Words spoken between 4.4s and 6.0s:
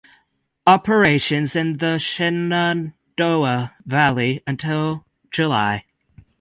until July.